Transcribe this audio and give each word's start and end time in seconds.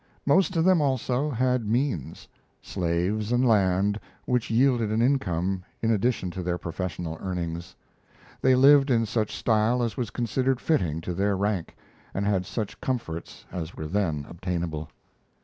Most 0.25 0.55
of 0.55 0.63
them, 0.65 0.81
also, 0.81 1.29
had 1.29 1.67
means 1.67 2.27
slaves 2.59 3.31
and 3.31 3.47
land 3.47 3.99
which 4.25 4.49
yielded 4.49 4.91
an 4.91 4.99
income 4.99 5.61
in 5.79 5.91
addition 5.91 6.31
to 6.31 6.41
their 6.41 6.57
professional 6.57 7.19
earnings. 7.21 7.75
They 8.41 8.55
lived 8.55 8.89
in 8.89 9.05
such 9.05 9.35
style 9.35 9.83
as 9.83 9.97
was 9.97 10.09
considered 10.09 10.59
fitting 10.59 11.01
to 11.01 11.13
their 11.13 11.37
rank, 11.37 11.75
and 12.15 12.25
had 12.25 12.47
such 12.47 12.81
comforts 12.81 13.45
as 13.51 13.75
were 13.75 13.85
then 13.87 14.25
obtainable. 14.27 14.89